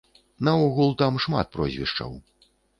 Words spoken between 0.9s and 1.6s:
там шмат